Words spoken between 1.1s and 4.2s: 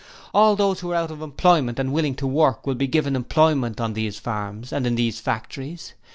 of employment and willing to work, will be given employment on these